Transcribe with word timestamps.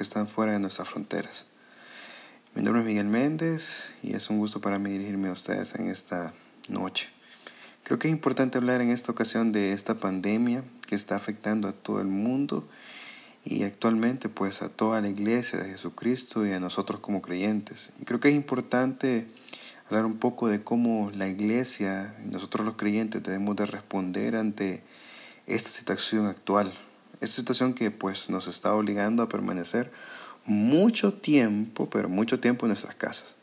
que 0.00 0.04
están 0.04 0.26
fuera 0.26 0.52
de 0.52 0.58
nuestras 0.58 0.88
fronteras. 0.88 1.44
Mi 2.54 2.62
nombre 2.62 2.80
es 2.80 2.88
Miguel 2.88 3.04
Méndez 3.04 3.92
y 4.02 4.14
es 4.14 4.30
un 4.30 4.38
gusto 4.38 4.58
para 4.58 4.78
mí 4.78 4.88
dirigirme 4.92 5.28
a 5.28 5.32
ustedes 5.32 5.74
en 5.74 5.90
esta 5.90 6.32
noche. 6.70 7.10
Creo 7.84 7.98
que 7.98 8.08
es 8.08 8.12
importante 8.12 8.56
hablar 8.56 8.80
en 8.80 8.88
esta 8.88 9.12
ocasión 9.12 9.52
de 9.52 9.74
esta 9.74 9.96
pandemia 9.96 10.64
que 10.86 10.94
está 10.94 11.16
afectando 11.16 11.68
a 11.68 11.72
todo 11.72 12.00
el 12.00 12.06
mundo 12.06 12.66
y 13.44 13.64
actualmente 13.64 14.30
pues 14.30 14.62
a 14.62 14.70
toda 14.70 15.02
la 15.02 15.10
iglesia 15.10 15.58
de 15.58 15.68
Jesucristo 15.68 16.46
y 16.46 16.52
a 16.52 16.60
nosotros 16.60 17.00
como 17.00 17.20
creyentes. 17.20 17.92
Y 18.00 18.06
creo 18.06 18.20
que 18.20 18.30
es 18.30 18.34
importante 18.34 19.26
hablar 19.90 20.06
un 20.06 20.16
poco 20.16 20.48
de 20.48 20.64
cómo 20.64 21.10
la 21.14 21.28
iglesia 21.28 22.16
y 22.24 22.28
nosotros 22.28 22.64
los 22.64 22.76
creyentes 22.76 23.22
debemos 23.22 23.54
de 23.54 23.66
responder 23.66 24.36
ante 24.36 24.82
esta 25.46 25.68
situación 25.68 26.24
actual. 26.24 26.72
Esta 27.20 27.36
situación 27.36 27.74
que 27.74 27.90
pues 27.90 28.30
nos 28.30 28.46
está 28.46 28.74
obligando 28.74 29.22
a 29.22 29.28
permanecer 29.28 29.92
mucho 30.46 31.12
tiempo, 31.12 31.90
pero 31.90 32.08
mucho 32.08 32.40
tiempo 32.40 32.66
en 32.66 32.70
nuestras 32.70 32.94
casas. 32.94 33.34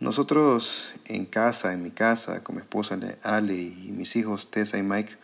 Nosotros 0.00 0.92
en 1.06 1.24
casa, 1.24 1.72
en 1.72 1.82
mi 1.82 1.90
casa, 1.90 2.42
con 2.42 2.56
mi 2.56 2.60
esposa 2.60 2.98
Ale 3.22 3.54
y 3.54 3.90
mis 3.92 4.16
hijos 4.16 4.50
Tessa 4.50 4.78
y 4.78 4.82
Mike, 4.82 5.16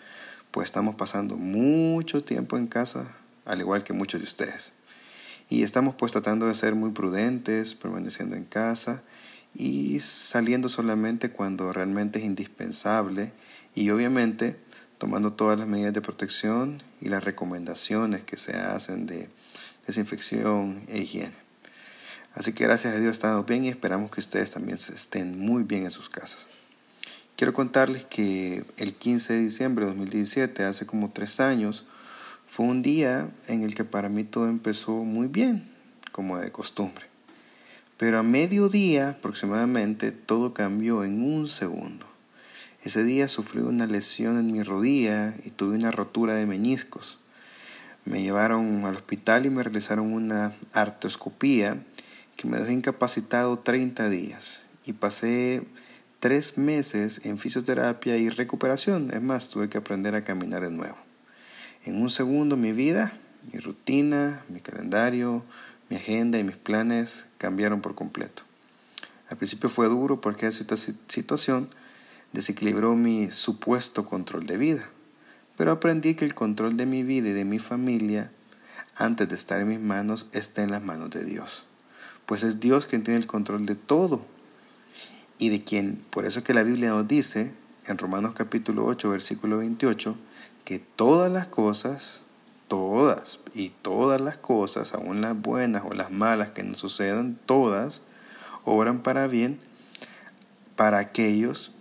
pues 0.51 0.67
estamos 0.67 0.95
pasando 0.95 1.37
mucho 1.37 2.25
tiempo 2.25 2.57
en 2.57 2.67
casa 2.67 3.17
al 3.45 3.61
igual 3.61 3.83
que 3.85 3.93
muchos 3.93 4.21
de 4.21 4.27
ustedes. 4.27 4.73
Y 5.49 5.63
estamos 5.63 5.95
pues 5.97 6.13
tratando 6.13 6.47
de 6.47 6.55
ser 6.55 6.75
muy 6.75 6.93
prudentes, 6.93 7.75
permaneciendo 7.75 8.37
en 8.37 8.45
casa 8.45 9.03
y 9.55 9.99
saliendo 10.01 10.69
solamente 10.69 11.31
cuando 11.31 11.73
realmente 11.73 12.21
es 12.21 12.25
indispensable 12.25 13.33
y 13.75 13.91
obviamente 13.91 14.61
tomando 15.01 15.33
todas 15.33 15.59
las 15.59 15.67
medidas 15.67 15.95
de 15.95 16.03
protección 16.03 16.83
y 17.01 17.09
las 17.09 17.25
recomendaciones 17.25 18.23
que 18.23 18.37
se 18.37 18.53
hacen 18.53 19.07
de 19.07 19.31
desinfección 19.87 20.83
e 20.89 20.99
higiene. 20.99 21.33
Así 22.35 22.53
que 22.53 22.65
gracias 22.65 22.95
a 22.95 23.01
Dios 23.01 23.13
estamos 23.13 23.47
bien 23.47 23.65
y 23.65 23.71
esperamos 23.71 24.11
que 24.11 24.21
ustedes 24.21 24.51
también 24.51 24.77
estén 24.77 25.39
muy 25.39 25.63
bien 25.63 25.87
en 25.87 25.91
sus 25.91 26.11
casas. 26.11 26.49
Quiero 27.35 27.55
contarles 27.55 28.05
que 28.05 28.63
el 28.77 28.95
15 28.95 29.33
de 29.33 29.41
diciembre 29.41 29.87
de 29.87 29.93
2017, 29.93 30.65
hace 30.65 30.85
como 30.85 31.11
tres 31.11 31.41
años, 31.41 31.87
fue 32.47 32.67
un 32.67 32.83
día 32.83 33.31
en 33.49 33.63
el 33.63 33.75
que 33.75 33.85
para 33.85 34.11
mí 34.11 34.25
todo 34.25 34.51
empezó 34.51 34.93
muy 34.93 35.29
bien, 35.29 35.67
como 36.13 36.39
de 36.39 36.53
costumbre. 36.53 37.07
Pero 37.97 38.19
a 38.19 38.23
mediodía 38.23 39.09
aproximadamente 39.09 40.13
todo 40.13 40.53
cambió 40.53 41.05
en 41.05 41.23
un 41.23 41.49
segundo. 41.49 42.10
Ese 42.83 43.05
día 43.05 43.29
sufrí 43.29 43.61
una 43.61 43.87
lesión 43.87 44.39
en 44.39 44.53
mi 44.53 44.63
rodilla 44.63 45.35
y 45.45 45.51
tuve 45.51 45.77
una 45.77 45.91
rotura 45.91 46.35
de 46.35 46.47
meñiscos. 46.47 47.19
Me 48.07 48.23
llevaron 48.23 48.87
al 48.87 48.97
hospital 48.97 49.45
y 49.45 49.51
me 49.51 49.63
realizaron 49.63 50.13
una 50.13 50.55
artroscopía 50.73 51.77
que 52.37 52.49
me 52.49 52.59
dejó 52.59 52.73
incapacitado 52.73 53.59
30 53.59 54.09
días 54.09 54.63
y 54.87 54.95
pasé 54.95 55.63
tres 56.21 56.57
meses 56.57 57.27
en 57.27 57.37
fisioterapia 57.37 58.17
y 58.17 58.31
recuperación. 58.31 59.11
Es 59.13 59.21
más, 59.21 59.51
tuve 59.51 59.69
que 59.69 59.77
aprender 59.77 60.15
a 60.15 60.25
caminar 60.25 60.63
de 60.63 60.71
nuevo. 60.71 60.97
En 61.85 62.01
un 62.01 62.11
segundo 62.11 62.57
mi 62.57 62.73
vida, 62.73 63.13
mi 63.53 63.59
rutina, 63.59 64.43
mi 64.49 64.61
calendario, 64.61 65.45
mi 65.91 65.97
agenda 65.97 66.39
y 66.39 66.45
mis 66.45 66.57
planes 66.57 67.27
cambiaron 67.37 67.83
por 67.83 67.95
completo. 67.95 68.43
Al 69.29 69.37
principio 69.37 69.69
fue 69.69 69.87
duro 69.87 70.23
porque 70.23 70.47
esa 70.47 70.65
situación 71.09 71.69
desequilibró 72.33 72.95
mi 72.95 73.31
supuesto 73.31 74.07
control 74.07 74.47
de 74.47 74.57
vida, 74.57 74.89
pero 75.57 75.73
aprendí 75.73 76.15
que 76.15 76.25
el 76.25 76.35
control 76.35 76.77
de 76.77 76.87
mi 76.87 77.03
vida 77.03 77.29
y 77.29 77.33
de 77.33 77.45
mi 77.45 77.59
familia, 77.59 78.33
antes 78.97 79.29
de 79.29 79.35
estar 79.35 79.61
en 79.61 79.69
mis 79.69 79.81
manos, 79.81 80.29
está 80.33 80.63
en 80.63 80.71
las 80.71 80.83
manos 80.83 81.11
de 81.11 81.25
Dios. 81.25 81.65
Pues 82.27 82.43
es 82.43 82.61
Dios 82.61 82.87
quien 82.87 83.03
tiene 83.03 83.19
el 83.19 83.27
control 83.27 83.67
de 83.67 83.75
todo 83.75 84.25
y 85.39 85.49
de 85.49 85.65
quien, 85.65 85.97
por 86.11 86.27
eso 86.27 86.45
que 86.45 86.55
la 86.55 86.63
Biblia 86.63 86.91
nos 86.91 87.09
dice 87.09 87.53
en 87.87 87.99
Romanos 87.99 88.35
capítulo 88.35 88.85
8, 88.87 89.11
versículo 89.11 89.59
28, 89.59 90.17
que 90.65 90.79
todas 90.79 91.33
las 91.33 91.49
cosas, 91.49 92.23
todas 92.69 93.41
y 93.55 93.71
todas 93.71 94.21
las 94.21 94.37
cosas, 94.37 94.95
aun 94.95 95.21
las 95.21 95.41
buenas 95.41 95.83
o 95.85 95.95
las 95.95 96.11
malas 96.11 96.53
que 96.53 96.63
nos 96.63 96.79
sucedan, 96.79 97.39
todas 97.47 98.03
obran 98.65 99.03
para 99.03 99.27
bien 99.27 99.59
para 100.77 100.99
aquellos 100.99 101.73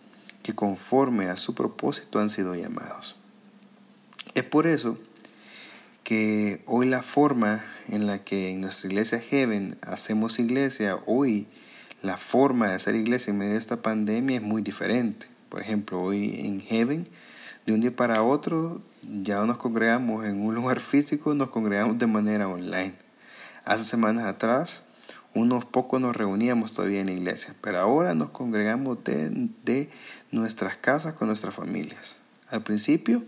que 0.50 0.56
conforme 0.56 1.26
a 1.30 1.38
su 1.38 1.54
propósito 1.54 2.20
han 2.20 2.28
sido 2.28 2.56
llamados. 2.56 3.18
Es 4.34 4.44
por 4.44 4.66
eso 4.66 4.98
que 6.04 6.64
hoy 6.66 6.88
la 6.88 7.04
forma 7.04 7.64
en 7.88 8.08
la 8.08 8.24
que 8.24 8.50
en 8.50 8.62
nuestra 8.62 8.90
iglesia 8.90 9.20
Heaven 9.20 9.78
hacemos 9.84 10.40
iglesia, 10.40 10.98
hoy 11.06 11.48
la 12.02 12.18
forma 12.18 12.68
de 12.68 12.74
hacer 12.74 12.96
iglesia 12.96 13.30
en 13.30 13.38
medio 13.38 13.52
de 13.54 13.60
esta 13.60 13.84
pandemia 13.84 14.38
es 14.38 14.42
muy 14.42 14.64
diferente. 14.64 15.28
Por 15.50 15.62
ejemplo, 15.62 16.02
hoy 16.02 16.40
en 16.40 16.62
Heaven 16.62 17.08
de 17.68 17.74
un 17.74 17.82
día 17.82 17.96
para 17.96 18.24
otro 18.24 18.82
ya 19.04 19.36
no 19.36 19.46
nos 19.46 19.58
congregamos 19.58 20.26
en 20.26 20.42
un 20.42 20.56
lugar 20.56 20.80
físico, 20.80 21.36
nos 21.36 21.52
congregamos 21.52 22.00
de 22.00 22.08
manera 22.08 22.48
online. 22.48 22.96
Hace 23.66 23.84
semanas 23.84 24.24
atrás, 24.24 24.84
unos 25.34 25.66
pocos 25.66 26.02
nos 26.02 26.16
reuníamos 26.16 26.74
todavía 26.74 27.02
en 27.02 27.08
la 27.08 27.14
iglesia, 27.14 27.56
pero 27.62 27.80
ahora 27.80 28.16
nos 28.16 28.32
congregamos 28.32 29.04
de, 29.04 29.90
nuestras 30.32 30.78
casas 30.78 31.14
con 31.14 31.28
nuestras 31.28 31.56
familias. 31.56 32.18
Al 32.50 32.64
principio, 32.64 33.24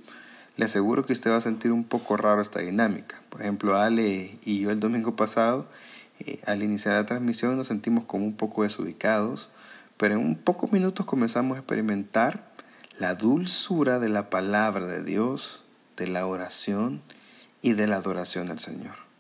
le 0.58 0.66
aseguro 0.66 1.06
que 1.06 1.14
usted 1.14 1.32
va 1.32 1.38
a 1.38 1.42
sentir 1.42 1.72
un 1.72 1.84
poco 1.84 2.18
raro 2.18 2.42
esta 2.42 2.60
dinámica. 2.60 3.22
Por 3.30 3.42
ejemplo, 3.42 3.76
Ale 3.76 4.38
y 4.44 4.60
yo 4.60 4.72
el 4.72 4.80
domingo 4.80 5.16
pasado, 5.16 5.68
eh, 6.20 6.40
al 6.46 6.64
iniciar 6.64 6.96
la 6.96 7.06
transmisión, 7.06 7.56
nos 7.56 7.68
sentimos 7.68 8.06
como 8.06 8.26
un 8.26 8.36
poco 8.36 8.64
desubicados, 8.64 9.50
pero 9.98 10.16
en 10.16 10.22
un 10.22 10.36
pocos 10.36 10.72
minutos 10.72 11.06
comenzamos 11.06 11.58
a 11.58 11.60
experimentar 11.60 12.52
la 13.00 13.16
dulzura 13.16 14.00
de 14.00 14.10
la 14.10 14.30
palabra 14.30 14.88
de 14.88 15.04
Dios, 15.04 15.64
de 15.98 16.08
la 16.08 16.26
oración 16.26 17.02
y 17.62 17.74
de 17.74 17.88
la 17.88 17.98
adoración 17.98 18.50
al 18.50 18.60
Señor. 18.60 19.11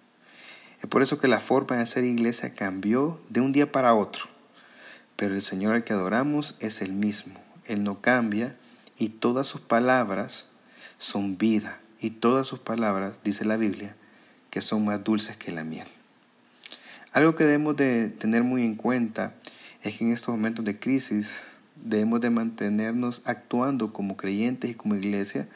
Es 0.81 0.87
por 0.87 1.03
eso 1.03 1.19
que 1.19 1.27
la 1.27 1.39
forma 1.39 1.77
de 1.77 1.83
hacer 1.83 2.03
iglesia 2.03 2.55
cambió 2.55 3.21
de 3.29 3.39
un 3.39 3.51
día 3.51 3.71
para 3.71 3.93
otro. 3.93 4.25
Pero 5.15 5.35
el 5.35 5.41
Señor 5.43 5.73
al 5.73 5.83
que 5.83 5.93
adoramos 5.93 6.55
es 6.59 6.81
el 6.81 6.91
mismo. 6.91 7.35
Él 7.65 7.83
no 7.83 8.01
cambia 8.01 8.57
y 8.97 9.09
todas 9.09 9.45
sus 9.45 9.61
palabras 9.61 10.47
son 10.97 11.37
vida. 11.37 11.79
Y 11.99 12.09
todas 12.09 12.47
sus 12.47 12.57
palabras, 12.57 13.19
dice 13.23 13.45
la 13.45 13.57
Biblia, 13.57 13.95
que 14.49 14.61
son 14.61 14.83
más 14.83 15.03
dulces 15.03 15.37
que 15.37 15.51
la 15.51 15.63
miel. 15.63 15.87
Algo 17.13 17.35
que 17.35 17.43
debemos 17.43 17.75
de 17.75 18.09
tener 18.09 18.41
muy 18.43 18.65
en 18.65 18.73
cuenta 18.73 19.35
es 19.83 19.97
que 19.97 20.05
en 20.05 20.13
estos 20.13 20.33
momentos 20.33 20.65
de 20.65 20.79
crisis 20.79 21.41
debemos 21.75 22.21
de 22.21 22.31
mantenernos 22.31 23.21
actuando 23.25 23.93
como 23.93 24.17
creyentes 24.17 24.71
y 24.71 24.73
como 24.73 24.95
iglesia 24.95 25.47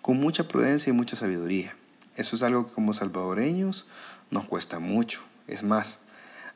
con 0.00 0.18
mucha 0.18 0.48
prudencia 0.48 0.90
y 0.90 0.92
mucha 0.92 1.14
sabiduría. 1.14 1.76
Eso 2.16 2.34
es 2.34 2.42
algo 2.42 2.66
que 2.66 2.72
como 2.72 2.92
salvadoreños 2.92 3.86
nos 4.32 4.46
cuesta 4.46 4.80
mucho. 4.80 5.22
Es 5.46 5.62
más, 5.62 5.98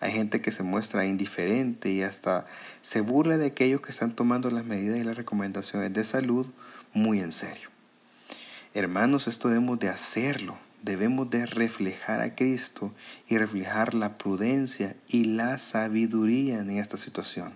hay 0.00 0.12
gente 0.12 0.40
que 0.40 0.50
se 0.50 0.62
muestra 0.62 1.06
indiferente 1.06 1.90
y 1.90 2.02
hasta 2.02 2.46
se 2.81 3.00
burla 3.00 3.37
de 3.37 3.46
aquellos 3.46 3.81
que 3.81 3.93
están 3.93 4.14
tomando 4.14 4.50
las 4.50 4.64
medidas 4.64 4.99
y 4.99 5.05
las 5.05 5.17
recomendaciones 5.17 5.93
de 5.93 6.05
salud 6.05 6.46
muy 6.93 7.20
en 7.20 7.32
serio. 7.32 7.70
Hermanos, 8.75 9.28
esto 9.28 9.49
debemos 9.49 9.78
de 9.78 9.88
hacerlo. 9.88 10.58
Debemos 10.82 11.31
de 11.31 11.46
reflejar 11.46 12.20
a 12.20 12.34
Cristo 12.34 12.93
y 13.26 13.38
reflejar 13.38 13.94
la 13.94 14.19
prudencia 14.19 14.96
y 15.08 15.25
la 15.25 15.58
sabiduría 15.58 16.58
en 16.58 16.70
esta 16.70 16.96
situación. 16.96 17.52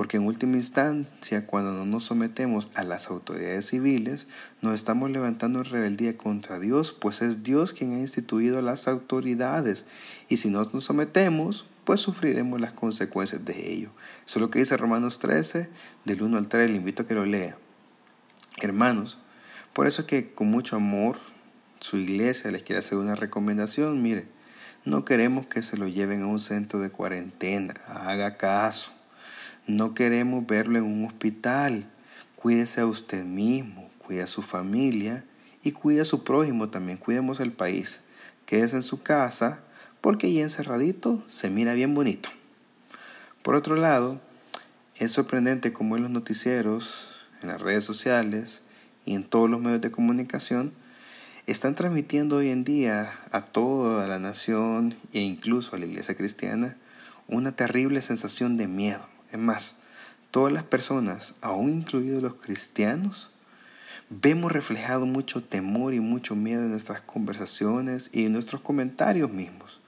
Porque 0.00 0.16
en 0.16 0.24
última 0.24 0.56
instancia, 0.56 1.46
cuando 1.46 1.74
no 1.74 1.84
nos 1.84 2.04
sometemos 2.04 2.70
a 2.74 2.84
las 2.84 3.10
autoridades 3.10 3.66
civiles, 3.66 4.28
nos 4.62 4.74
estamos 4.74 5.10
levantando 5.10 5.58
en 5.58 5.66
rebeldía 5.66 6.16
contra 6.16 6.58
Dios, 6.58 6.90
pues 6.90 7.20
es 7.20 7.42
Dios 7.42 7.74
quien 7.74 7.92
ha 7.92 7.98
instituido 7.98 8.62
las 8.62 8.88
autoridades. 8.88 9.84
Y 10.30 10.38
si 10.38 10.48
no 10.48 10.62
nos 10.72 10.84
sometemos, 10.84 11.66
pues 11.84 12.00
sufriremos 12.00 12.62
las 12.62 12.72
consecuencias 12.72 13.44
de 13.44 13.74
ello. 13.74 13.90
Eso 14.26 14.38
es 14.38 14.40
lo 14.40 14.48
que 14.48 14.60
dice 14.60 14.78
Romanos 14.78 15.18
13, 15.18 15.68
del 16.06 16.22
1 16.22 16.38
al 16.38 16.48
3, 16.48 16.70
le 16.70 16.76
invito 16.78 17.02
a 17.02 17.06
que 17.06 17.12
lo 17.12 17.26
lea. 17.26 17.58
Hermanos, 18.56 19.18
por 19.74 19.86
eso 19.86 20.00
es 20.00 20.08
que 20.08 20.32
con 20.32 20.50
mucho 20.50 20.76
amor 20.76 21.18
su 21.78 21.98
iglesia 21.98 22.50
les 22.50 22.62
quiere 22.62 22.78
hacer 22.78 22.96
una 22.96 23.16
recomendación. 23.16 24.02
Mire, 24.02 24.28
no 24.86 25.04
queremos 25.04 25.46
que 25.46 25.60
se 25.60 25.76
lo 25.76 25.88
lleven 25.88 26.22
a 26.22 26.26
un 26.26 26.40
centro 26.40 26.78
de 26.78 26.88
cuarentena. 26.88 27.74
Haga 27.86 28.38
caso. 28.38 28.92
No 29.70 29.94
queremos 29.94 30.44
verlo 30.48 30.78
en 30.78 30.84
un 30.84 31.04
hospital. 31.04 31.88
Cuídese 32.34 32.80
a 32.80 32.86
usted 32.86 33.24
mismo, 33.24 33.88
cuida 33.98 34.24
a 34.24 34.26
su 34.26 34.42
familia 34.42 35.24
y 35.62 35.70
cuida 35.70 36.02
a 36.02 36.06
su 36.06 36.24
prójimo 36.24 36.70
también. 36.70 36.98
Cuidemos 36.98 37.38
el 37.38 37.52
país. 37.52 38.00
Quédese 38.46 38.74
en 38.74 38.82
su 38.82 39.02
casa 39.02 39.62
porque 40.00 40.26
ahí 40.26 40.40
encerradito 40.40 41.22
se 41.28 41.50
mira 41.50 41.74
bien 41.74 41.94
bonito. 41.94 42.30
Por 43.42 43.54
otro 43.54 43.76
lado, 43.76 44.20
es 44.98 45.12
sorprendente 45.12 45.72
como 45.72 45.96
en 45.96 46.02
los 46.02 46.10
noticieros, 46.10 47.08
en 47.40 47.48
las 47.48 47.60
redes 47.60 47.84
sociales 47.84 48.62
y 49.04 49.14
en 49.14 49.22
todos 49.22 49.48
los 49.48 49.60
medios 49.60 49.80
de 49.80 49.92
comunicación, 49.92 50.72
están 51.46 51.76
transmitiendo 51.76 52.36
hoy 52.36 52.48
en 52.48 52.64
día 52.64 53.12
a 53.30 53.42
toda 53.42 54.08
la 54.08 54.18
nación 54.18 54.96
e 55.12 55.20
incluso 55.20 55.76
a 55.76 55.78
la 55.78 55.86
iglesia 55.86 56.16
cristiana 56.16 56.76
una 57.28 57.52
terrible 57.52 58.02
sensación 58.02 58.56
de 58.56 58.66
miedo. 58.66 59.06
Es 59.32 59.38
más, 59.38 59.76
todas 60.30 60.52
las 60.52 60.64
personas, 60.64 61.34
aún 61.40 61.70
incluidos 61.70 62.22
los 62.22 62.36
cristianos, 62.36 63.30
vemos 64.08 64.50
reflejado 64.50 65.06
mucho 65.06 65.42
temor 65.42 65.94
y 65.94 66.00
mucho 66.00 66.34
miedo 66.34 66.62
en 66.62 66.70
nuestras 66.70 67.00
conversaciones 67.02 68.10
y 68.12 68.26
en 68.26 68.32
nuestros 68.32 68.60
comentarios 68.60 69.30
mismos. 69.30 69.80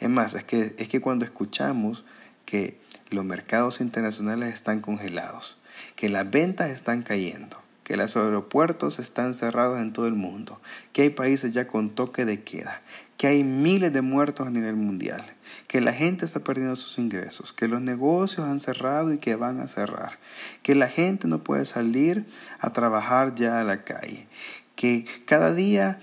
Es 0.00 0.08
más, 0.08 0.34
es 0.34 0.44
que, 0.44 0.74
es 0.78 0.88
que 0.88 1.00
cuando 1.00 1.24
escuchamos 1.24 2.04
que 2.46 2.80
los 3.10 3.24
mercados 3.24 3.80
internacionales 3.80 4.54
están 4.54 4.80
congelados, 4.80 5.58
que 5.96 6.08
las 6.08 6.30
ventas 6.30 6.70
están 6.70 7.02
cayendo, 7.02 7.60
que 7.88 7.96
los 7.96 8.14
aeropuertos 8.16 8.98
están 8.98 9.32
cerrados 9.32 9.80
en 9.80 9.94
todo 9.94 10.06
el 10.06 10.12
mundo, 10.12 10.60
que 10.92 11.00
hay 11.00 11.10
países 11.10 11.54
ya 11.54 11.66
con 11.66 11.88
toque 11.88 12.26
de 12.26 12.44
queda, 12.44 12.82
que 13.16 13.28
hay 13.28 13.42
miles 13.42 13.94
de 13.94 14.02
muertos 14.02 14.46
a 14.46 14.50
nivel 14.50 14.76
mundial, 14.76 15.24
que 15.68 15.80
la 15.80 15.94
gente 15.94 16.26
está 16.26 16.40
perdiendo 16.40 16.76
sus 16.76 16.98
ingresos, 16.98 17.54
que 17.54 17.66
los 17.66 17.80
negocios 17.80 18.46
han 18.46 18.60
cerrado 18.60 19.10
y 19.14 19.16
que 19.16 19.36
van 19.36 19.58
a 19.58 19.66
cerrar, 19.66 20.18
que 20.62 20.74
la 20.74 20.86
gente 20.86 21.28
no 21.28 21.42
puede 21.42 21.64
salir 21.64 22.26
a 22.60 22.74
trabajar 22.74 23.34
ya 23.34 23.58
a 23.58 23.64
la 23.64 23.82
calle, 23.84 24.28
que 24.76 25.06
cada 25.24 25.54
día 25.54 25.98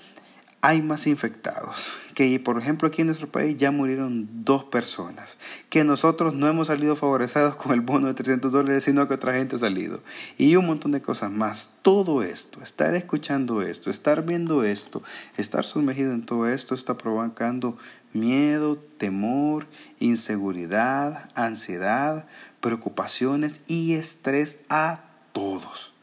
hay 0.65 0.81
más 0.81 1.06
infectados, 1.06 1.94
que 2.15 2.39
por 2.39 2.57
ejemplo 2.57 2.88
aquí 2.88 3.01
en 3.01 3.07
nuestro 3.07 3.31
país 3.31 3.56
ya 3.56 3.69
murieron 3.69 4.27
dos 4.44 4.63
personas, 4.63 5.38
que 5.69 5.83
nosotros 5.83 6.33
no 6.33 6.47
hemos 6.47 6.67
salido 6.67 6.95
favorecidos 6.95 7.56
con 7.56 7.71
el 7.71 7.81
bono 7.81 8.07
de 8.07 8.15
300 8.15 8.51
dólares, 8.51 8.83
sino 8.83 9.07
que 9.07 9.13
otra 9.13 9.35
gente 9.35 9.57
ha 9.57 9.59
salido, 9.59 10.01
y 10.39 10.56
un 10.56 10.65
montón 10.65 10.91
de 10.91 11.03
cosas 11.03 11.29
más. 11.29 11.69
Todo 11.83 12.23
esto, 12.23 12.63
estar 12.63 12.95
escuchando 12.95 13.62
esto, 13.62 13.91
estar 13.91 14.25
viendo 14.25 14.63
esto, 14.63 15.03
estar 15.38 15.63
sumergido 15.63 16.13
en 16.13 16.25
todo 16.25 16.50
esto 16.50 16.73
está 16.73 16.97
provocando 16.97 17.77
miedo, 18.13 18.75
temor, 18.75 19.68
inseguridad, 20.00 21.29
ansiedad, 21.35 22.27
preocupaciones 22.59 23.61
y 23.68 23.94
estrés 23.94 24.61
a 24.69 25.03
todos. 25.31 25.94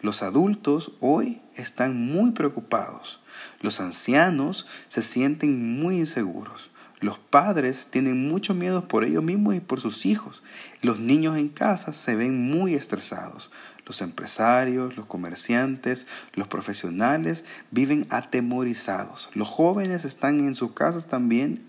Los 0.00 0.22
adultos 0.22 0.92
hoy 1.00 1.42
están 1.56 1.96
muy 1.96 2.30
preocupados 2.30 3.21
los 3.60 3.80
ancianos 3.80 4.66
se 4.88 5.02
sienten 5.02 5.78
muy 5.80 5.98
inseguros. 5.98 6.70
Los 7.02 7.18
padres 7.18 7.88
tienen 7.90 8.28
mucho 8.28 8.54
miedo 8.54 8.86
por 8.86 9.04
ellos 9.04 9.24
mismos 9.24 9.56
y 9.56 9.60
por 9.60 9.80
sus 9.80 10.06
hijos. 10.06 10.44
Los 10.82 11.00
niños 11.00 11.36
en 11.36 11.48
casa 11.48 11.92
se 11.92 12.14
ven 12.14 12.48
muy 12.48 12.74
estresados. 12.74 13.50
Los 13.84 14.02
empresarios, 14.02 14.96
los 14.96 15.06
comerciantes, 15.06 16.06
los 16.34 16.46
profesionales 16.46 17.44
viven 17.72 18.06
atemorizados. 18.10 19.30
Los 19.34 19.48
jóvenes 19.48 20.04
están 20.04 20.38
en 20.40 20.54
sus 20.54 20.74
casas 20.74 21.06
también 21.06 21.66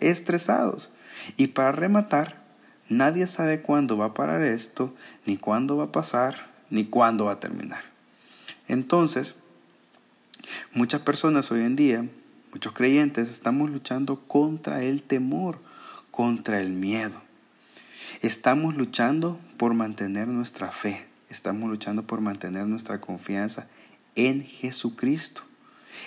estresados. 0.00 0.90
Y 1.36 1.48
para 1.48 1.70
rematar, 1.70 2.42
nadie 2.88 3.28
sabe 3.28 3.62
cuándo 3.62 3.96
va 3.96 4.06
a 4.06 4.14
parar 4.14 4.42
esto, 4.42 4.92
ni 5.26 5.36
cuándo 5.36 5.76
va 5.76 5.84
a 5.84 5.92
pasar, 5.92 6.34
ni 6.70 6.86
cuándo 6.86 7.26
va 7.26 7.32
a 7.32 7.40
terminar. 7.40 7.84
Entonces, 8.66 9.36
Muchas 10.72 11.02
personas 11.02 11.50
hoy 11.50 11.60
en 11.62 11.76
día, 11.76 12.08
muchos 12.52 12.72
creyentes, 12.72 13.28
estamos 13.28 13.70
luchando 13.70 14.26
contra 14.26 14.82
el 14.82 15.02
temor, 15.02 15.60
contra 16.10 16.60
el 16.60 16.70
miedo. 16.72 17.20
Estamos 18.20 18.76
luchando 18.76 19.40
por 19.56 19.74
mantener 19.74 20.28
nuestra 20.28 20.70
fe, 20.70 21.06
estamos 21.28 21.68
luchando 21.68 22.06
por 22.06 22.20
mantener 22.20 22.66
nuestra 22.66 23.00
confianza 23.00 23.66
en 24.14 24.44
Jesucristo. 24.44 25.42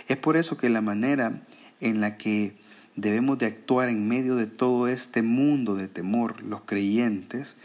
Es 0.08 0.18
por 0.18 0.38
eso 0.38 0.58
que 0.58 0.70
la 0.70 0.82
manera 0.82 1.42
en 1.80 2.02
la 2.02 2.18
que 2.18 2.56
debemos 2.96 3.38
de 3.38 3.48
actuar 3.48 3.90
en 3.90 4.08
medio 4.08 4.36
de 4.36 4.48
todo 4.48 4.88
este 4.88 5.22
mundo 5.22 5.76
de 5.76 5.88
temor, 5.88 6.42
los 6.42 6.62
creyentes, 6.62 7.58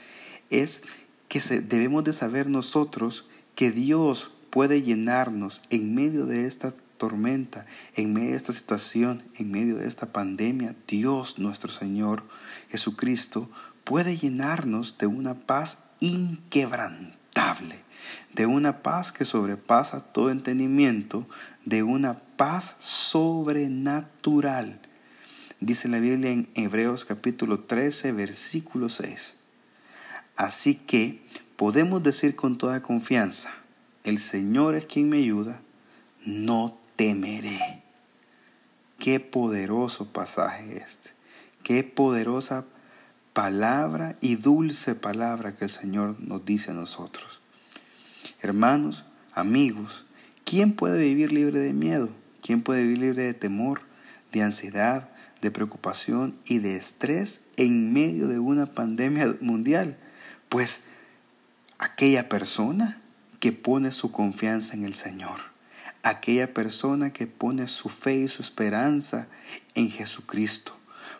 es 0.50 0.82
que 1.28 1.40
debemos 1.60 2.04
de 2.04 2.12
saber 2.12 2.48
nosotros 2.48 3.26
que 3.54 3.70
Dios 3.70 4.32
puede 4.50 4.82
llenarnos 4.82 5.62
en 5.70 5.94
medio 5.94 6.26
de 6.26 6.46
esta 6.46 6.74
tormenta, 6.98 7.64
en 7.96 8.12
medio 8.12 8.32
de 8.32 8.36
esta 8.36 8.52
situación, 8.52 9.22
en 9.38 9.50
medio 9.50 9.76
de 9.76 9.88
esta 9.88 10.12
pandemia. 10.12 10.76
Dios 10.86 11.38
nuestro 11.38 11.70
Señor 11.70 12.22
Jesucristo 12.68 13.50
puede 13.84 14.18
llenarnos 14.18 14.98
de 14.98 15.06
una 15.06 15.34
paz 15.34 15.78
inquebrantable, 16.00 17.82
de 18.34 18.46
una 18.46 18.82
paz 18.82 19.12
que 19.12 19.24
sobrepasa 19.24 20.00
todo 20.00 20.30
entendimiento, 20.30 21.26
de 21.64 21.82
una 21.82 22.16
paz 22.36 22.76
sobrenatural. 22.78 24.80
Dice 25.60 25.88
la 25.88 25.98
Biblia 25.98 26.30
en 26.30 26.48
Hebreos 26.54 27.04
capítulo 27.04 27.60
13, 27.60 28.12
versículo 28.12 28.88
6. 28.88 29.34
Así 30.36 30.74
que 30.74 31.22
podemos 31.56 32.02
decir 32.02 32.34
con 32.34 32.56
toda 32.56 32.80
confianza, 32.80 33.52
el 34.04 34.18
Señor 34.18 34.74
es 34.74 34.86
quien 34.86 35.08
me 35.08 35.18
ayuda, 35.18 35.60
no 36.24 36.78
temeré. 36.96 37.82
Qué 38.98 39.20
poderoso 39.20 40.12
pasaje 40.12 40.76
este. 40.76 41.10
Qué 41.62 41.84
poderosa 41.84 42.64
palabra 43.32 44.16
y 44.20 44.36
dulce 44.36 44.94
palabra 44.94 45.54
que 45.54 45.64
el 45.64 45.70
Señor 45.70 46.16
nos 46.20 46.44
dice 46.44 46.70
a 46.70 46.74
nosotros. 46.74 47.40
Hermanos, 48.40 49.04
amigos, 49.32 50.04
¿quién 50.44 50.72
puede 50.72 51.02
vivir 51.02 51.32
libre 51.32 51.60
de 51.60 51.72
miedo? 51.72 52.10
¿Quién 52.42 52.62
puede 52.62 52.82
vivir 52.82 52.98
libre 52.98 53.24
de 53.24 53.34
temor, 53.34 53.82
de 54.32 54.42
ansiedad, 54.42 55.10
de 55.40 55.50
preocupación 55.50 56.38
y 56.44 56.58
de 56.58 56.76
estrés 56.76 57.42
en 57.56 57.92
medio 57.92 58.28
de 58.28 58.38
una 58.38 58.66
pandemia 58.66 59.36
mundial? 59.40 59.96
Pues 60.48 60.82
aquella 61.78 62.28
persona 62.28 63.00
que 63.40 63.52
pone 63.52 63.90
su 63.90 64.12
confianza 64.12 64.74
en 64.74 64.84
el 64.84 64.94
Señor. 64.94 65.40
Aquella 66.02 66.54
persona 66.54 67.12
que 67.12 67.26
pone 67.26 67.66
su 67.68 67.88
fe 67.88 68.16
y 68.16 68.28
su 68.28 68.42
esperanza 68.42 69.28
en 69.74 69.90
Jesucristo. 69.90 70.76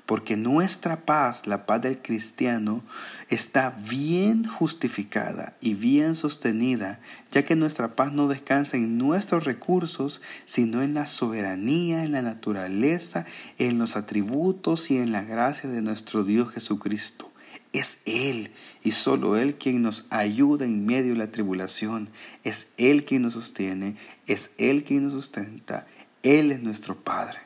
Porque 0.07 0.37
nuestra 0.37 1.05
paz, 1.05 1.47
la 1.47 1.67
paz 1.67 1.83
del 1.83 2.03
cristiano, 2.03 2.83
está 3.29 3.71
bien 3.71 4.45
justificada 4.45 5.57
y 5.61 5.75
bien 5.75 6.17
sostenida, 6.17 7.01
ya 7.31 7.45
que 7.45 7.55
nuestra 7.55 7.95
paz 7.95 8.13
no 8.13 8.27
descansa 8.27 8.77
en 8.77 8.99
nuestros 8.99 9.45
recursos, 9.45 10.21
sino 10.45 10.83
en 10.83 10.95
la 10.95 11.07
soberanía, 11.07 12.03
en 12.03 12.13
la 12.13 12.23
naturaleza, 12.23 13.25
en 13.59 13.79
los 13.79 13.97
atributos 13.97 14.91
y 14.91 14.99
en 14.99 15.13
la 15.13 15.23
gracia 15.23 15.71
de 15.71 15.81
nuestro 15.81 16.25
Dios 16.25 16.53
Jesucristo. 16.53 17.30
Es 17.73 18.01
Él 18.05 18.53
y 18.83 18.93
solo 18.93 19.37
Él 19.37 19.57
quien 19.57 19.83
nos 19.83 20.07
ayuda 20.11 20.65
en 20.65 20.87
medio 20.87 21.13
de 21.13 21.19
la 21.19 21.31
tribulación. 21.31 22.11
Es 22.43 22.69
Él 22.79 23.05
quien 23.05 23.23
nos 23.23 23.35
sostiene, 23.35 23.97
es 24.27 24.53
Él 24.59 24.85
quien 24.85 25.05
nos 25.05 25.13
sustenta. 25.13 25.87
Él 26.23 26.51
es 26.53 26.63
nuestro 26.63 27.03
Padre. 27.03 27.39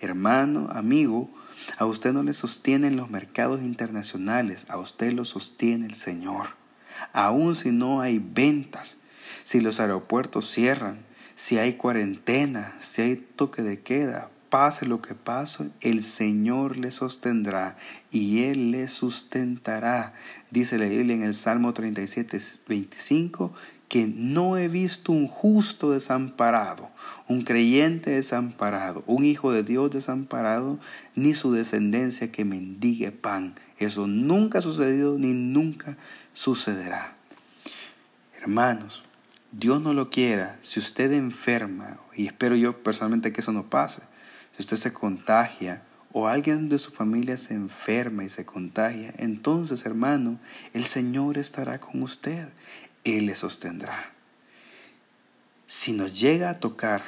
Hermano, 0.00 0.68
amigo, 0.72 1.30
a 1.76 1.84
usted 1.84 2.12
no 2.12 2.22
le 2.22 2.32
sostienen 2.32 2.96
los 2.96 3.10
mercados 3.10 3.60
internacionales, 3.60 4.66
a 4.68 4.78
usted 4.78 5.12
lo 5.12 5.24
sostiene 5.24 5.86
el 5.86 5.94
Señor. 5.94 6.56
Aun 7.12 7.54
si 7.54 7.70
no 7.70 8.00
hay 8.00 8.18
ventas, 8.18 8.96
si 9.44 9.60
los 9.60 9.78
aeropuertos 9.78 10.50
cierran, 10.50 11.04
si 11.34 11.58
hay 11.58 11.74
cuarentena, 11.74 12.76
si 12.80 13.02
hay 13.02 13.16
toque 13.16 13.62
de 13.62 13.80
queda, 13.80 14.30
pase 14.50 14.84
lo 14.84 15.00
que 15.00 15.14
pase, 15.14 15.70
el 15.80 16.04
Señor 16.04 16.76
le 16.76 16.90
sostendrá 16.90 17.76
y 18.10 18.42
Él 18.42 18.72
le 18.72 18.88
sustentará. 18.88 20.12
Dice 20.50 20.76
la 20.76 20.86
Biblia 20.86 21.14
en 21.14 21.22
el 21.22 21.34
Salmo 21.34 21.72
37, 21.72 22.38
25, 22.68 23.54
que 23.88 24.06
no 24.06 24.56
he 24.56 24.68
visto 24.68 25.10
un 25.10 25.26
justo 25.26 25.90
desamparado, 25.90 26.90
un 27.28 27.42
creyente 27.42 28.10
desamparado, 28.10 29.02
un 29.06 29.24
hijo 29.24 29.52
de 29.52 29.62
Dios 29.62 29.90
desamparado, 29.90 30.78
ni 31.14 31.34
su 31.34 31.52
descendencia 31.52 32.30
que 32.30 32.44
mendigue 32.44 33.10
pan. 33.10 33.54
Eso 33.78 34.06
nunca 34.06 34.58
ha 34.58 34.62
sucedido 34.62 35.18
ni 35.18 35.32
nunca 35.32 35.96
sucederá. 36.32 37.16
Hermanos, 38.40 39.02
Dios 39.52 39.82
no 39.82 39.92
lo 39.92 40.10
quiera, 40.10 40.56
si 40.62 40.78
usted 40.78 41.12
enferma, 41.12 41.98
y 42.14 42.26
espero 42.26 42.54
yo 42.54 42.84
personalmente 42.84 43.32
que 43.32 43.40
eso 43.40 43.52
no 43.52 43.68
pase, 43.68 44.02
si 44.60 44.64
usted 44.64 44.76
se 44.76 44.92
contagia 44.92 45.82
o 46.12 46.28
alguien 46.28 46.68
de 46.68 46.76
su 46.76 46.90
familia 46.90 47.38
se 47.38 47.54
enferma 47.54 48.24
y 48.24 48.28
se 48.28 48.44
contagia, 48.44 49.14
entonces, 49.16 49.86
hermano, 49.86 50.38
el 50.74 50.84
Señor 50.84 51.38
estará 51.38 51.80
con 51.80 52.02
usted. 52.02 52.46
Él 53.04 53.24
le 53.24 53.34
sostendrá. 53.34 54.12
Si 55.66 55.92
nos 55.92 56.20
llega 56.20 56.50
a 56.50 56.60
tocar 56.60 57.02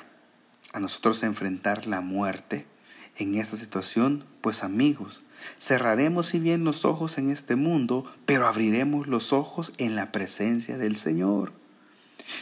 a 0.72 0.80
nosotros 0.80 1.22
enfrentar 1.24 1.86
la 1.86 2.00
muerte 2.00 2.64
en 3.18 3.34
esta 3.34 3.58
situación, 3.58 4.24
pues 4.40 4.64
amigos, 4.64 5.22
cerraremos 5.60 6.28
si 6.28 6.40
bien 6.40 6.64
los 6.64 6.86
ojos 6.86 7.18
en 7.18 7.28
este 7.28 7.54
mundo, 7.54 8.10
pero 8.24 8.46
abriremos 8.46 9.08
los 9.08 9.34
ojos 9.34 9.74
en 9.76 9.94
la 9.94 10.10
presencia 10.10 10.78
del 10.78 10.96
Señor. 10.96 11.52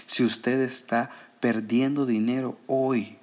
Si 0.07 0.23
usted 0.23 0.61
está 0.61 1.11
perdiendo 1.41 2.07
dinero 2.07 2.61
hoy 2.69 3.19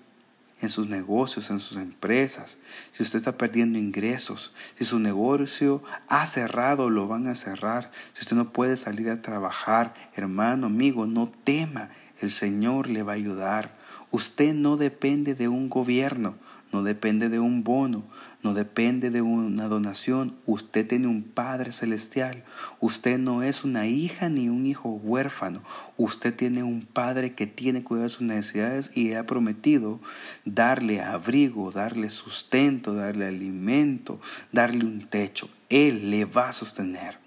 en 0.61 0.69
sus 0.69 0.87
negocios, 0.87 1.49
en 1.51 1.59
sus 1.59 1.77
empresas, 1.77 2.57
si 2.91 3.03
usted 3.03 3.19
está 3.19 3.37
perdiendo 3.37 3.77
ingresos, 3.77 4.53
si 4.77 4.85
su 4.85 4.99
negocio 4.99 5.83
ha 6.07 6.25
cerrado, 6.25 6.89
lo 6.89 7.07
van 7.07 7.27
a 7.27 7.35
cerrar, 7.35 7.91
si 8.13 8.21
usted 8.21 8.35
no 8.35 8.51
puede 8.51 8.75
salir 8.75 9.09
a 9.09 9.21
trabajar, 9.21 9.93
hermano, 10.15 10.67
amigo, 10.67 11.05
no 11.05 11.29
tema, 11.29 11.89
el 12.21 12.31
Señor 12.31 12.89
le 12.89 13.03
va 13.03 13.13
a 13.13 13.15
ayudar. 13.15 13.77
Usted 14.09 14.53
no 14.53 14.77
depende 14.77 15.35
de 15.35 15.47
un 15.47 15.69
gobierno, 15.69 16.35
no 16.71 16.81
depende 16.81 17.29
de 17.29 17.39
un 17.39 17.63
bono, 17.63 18.05
no 18.47 18.53
depende 18.53 19.09
de 19.09 19.21
una 19.21 19.67
donación. 19.67 20.33
Usted 20.45 20.87
tiene 20.87 21.07
un 21.07 21.23
Padre 21.23 21.73
Celestial. 21.73 22.45
Usted 22.79 23.19
no 23.19 23.43
es 23.43 23.65
una 23.65 23.87
hija 23.87 24.29
ni 24.29 24.47
un 24.47 24.65
hijo 24.65 24.89
huérfano. 24.89 25.61
Usted 25.97 26.33
tiene 26.33 26.63
un 26.63 26.83
Padre 26.83 27.33
que 27.33 27.45
tiene 27.45 27.83
cuidado 27.83 28.07
de 28.07 28.13
sus 28.13 28.21
necesidades 28.21 28.95
y 28.95 29.15
ha 29.15 29.25
prometido 29.25 29.99
darle 30.45 31.01
abrigo, 31.01 31.73
darle 31.73 32.09
sustento, 32.09 32.93
darle 32.93 33.25
alimento, 33.25 34.21
darle 34.53 34.85
un 34.85 35.01
techo. 35.01 35.49
Él 35.67 36.09
le 36.09 36.23
va 36.23 36.47
a 36.47 36.53
sostener. 36.53 37.19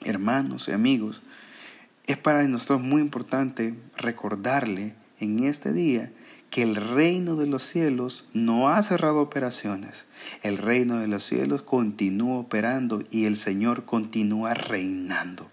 Hermanos 0.00 0.66
y 0.66 0.72
amigos, 0.72 1.22
es 2.06 2.16
para 2.16 2.42
nosotros 2.48 2.80
muy 2.80 3.02
importante 3.02 3.78
recordarle 3.96 4.96
en 5.20 5.44
este 5.44 5.72
día 5.72 6.10
que 6.50 6.62
el 6.62 6.76
reino 6.76 7.36
de 7.36 7.46
los 7.46 7.62
cielos 7.62 8.24
no 8.32 8.68
ha 8.68 8.82
cerrado 8.82 9.20
operaciones. 9.20 10.06
El 10.42 10.56
reino 10.58 10.98
de 10.98 11.08
los 11.08 11.24
cielos 11.24 11.62
continúa 11.62 12.38
operando 12.38 13.02
y 13.10 13.26
el 13.26 13.36
Señor 13.36 13.84
continúa 13.84 14.54
reinando. 14.54 15.50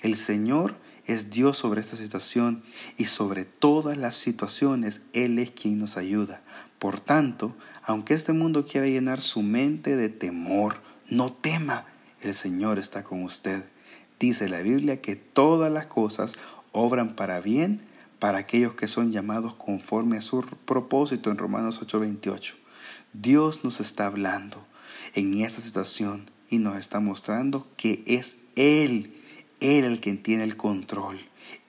El 0.00 0.16
Señor 0.16 0.76
es 1.06 1.30
Dios 1.30 1.56
sobre 1.56 1.80
esta 1.80 1.96
situación 1.96 2.62
y 2.96 3.06
sobre 3.06 3.44
todas 3.44 3.96
las 3.96 4.16
situaciones 4.16 5.00
Él 5.12 5.38
es 5.38 5.50
quien 5.50 5.78
nos 5.78 5.96
ayuda. 5.96 6.42
Por 6.78 7.00
tanto, 7.00 7.56
aunque 7.82 8.14
este 8.14 8.32
mundo 8.32 8.66
quiera 8.66 8.86
llenar 8.86 9.20
su 9.20 9.42
mente 9.42 9.96
de 9.96 10.08
temor, 10.08 10.80
no 11.08 11.32
tema, 11.32 11.86
el 12.20 12.34
Señor 12.34 12.78
está 12.78 13.04
con 13.04 13.22
usted. 13.22 13.64
Dice 14.20 14.48
la 14.48 14.62
Biblia 14.62 15.00
que 15.00 15.16
todas 15.16 15.72
las 15.72 15.86
cosas 15.86 16.36
obran 16.72 17.16
para 17.16 17.40
bien 17.40 17.80
para 18.18 18.38
aquellos 18.38 18.74
que 18.74 18.88
son 18.88 19.12
llamados 19.12 19.54
conforme 19.54 20.18
a 20.18 20.22
su 20.22 20.42
propósito 20.64 21.30
en 21.30 21.38
Romanos 21.38 21.80
8:28. 21.80 22.54
Dios 23.12 23.64
nos 23.64 23.80
está 23.80 24.06
hablando 24.06 24.66
en 25.14 25.42
esta 25.42 25.60
situación 25.60 26.30
y 26.50 26.58
nos 26.58 26.76
está 26.76 27.00
mostrando 27.00 27.66
que 27.76 28.02
es 28.06 28.38
Él, 28.56 29.12
Él 29.60 29.84
el 29.84 30.00
quien 30.00 30.22
tiene 30.22 30.44
el 30.44 30.56
control. 30.56 31.18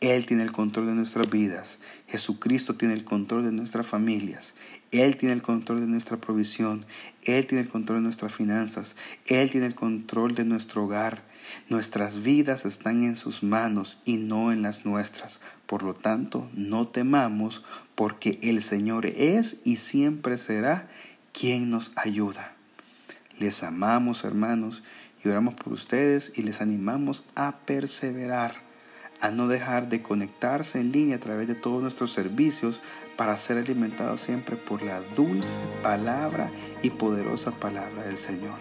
Él 0.02 0.26
tiene 0.26 0.44
el 0.44 0.52
control 0.52 0.88
de 0.88 0.94
nuestras 0.94 1.30
vidas. 1.30 1.80
Jesucristo 2.08 2.76
tiene 2.76 2.94
el 2.94 3.04
control 3.04 3.44
de 3.44 3.52
nuestras 3.52 3.88
familias. 3.88 4.56
Él 4.92 5.18
tiene 5.18 5.34
el 5.34 5.42
control 5.42 5.80
de 5.80 5.88
nuestra 5.88 6.18
provisión. 6.18 6.86
Él 7.24 7.46
tiene 7.46 7.64
el 7.64 7.70
control 7.70 8.00
de 8.00 8.04
nuestras 8.04 8.34
finanzas. 8.34 8.96
Él 9.28 9.50
tiene 9.52 9.68
el 9.68 9.76
control 9.76 10.36
de 10.36 10.46
nuestro 10.46 10.86
hogar. 10.86 11.24
Nuestras 11.70 12.24
vidas 12.24 12.66
están 12.66 13.04
en 13.04 13.16
sus 13.16 13.44
manos 13.44 14.00
y 14.06 14.18
no 14.18 14.52
en 14.52 14.62
las 14.62 14.86
nuestras. 14.86 15.40
Por 15.66 15.84
lo 15.84 15.94
tanto, 15.94 16.50
no 16.54 16.88
temamos 16.88 17.64
porque 17.96 18.40
el 18.42 18.64
Señor 18.64 19.06
es 19.06 19.58
y 19.64 19.76
siempre 19.76 20.38
será 20.38 20.88
quien 21.32 21.70
nos 21.70 21.92
ayuda. 21.96 22.56
Les 23.38 23.64
amamos, 23.64 24.24
hermanos, 24.24 24.84
y 25.24 25.30
oramos 25.30 25.56
por 25.56 25.74
ustedes 25.74 26.34
y 26.36 26.44
les 26.44 26.62
animamos 26.62 27.26
a 27.36 27.60
perseverar, 27.60 28.56
a 29.22 29.32
no 29.32 29.48
dejar 29.48 29.90
de 29.90 30.02
conectarse 30.02 30.80
en 30.80 30.92
línea 30.92 31.18
a 31.18 31.20
través 31.20 31.48
de 31.48 31.56
todos 31.56 31.82
nuestros 31.82 32.12
servicios 32.12 32.82
para 33.18 33.36
ser 33.38 33.58
alimentados 33.58 34.22
siempre 34.22 34.56
por 34.56 34.82
la 34.82 35.02
dulce 35.16 35.60
palabra 35.84 36.52
y 36.82 36.92
poderosa 36.92 37.52
palabra 37.52 38.04
del 38.04 38.18
Señor. 38.18 38.58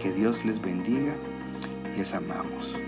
Que 0.00 0.12
Dios 0.12 0.44
les 0.44 0.60
bendiga 0.60 1.16
les 1.96 2.14
amamos. 2.14 2.78